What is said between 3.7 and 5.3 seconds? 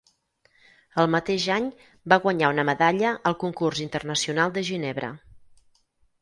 Internacional de Ginebra.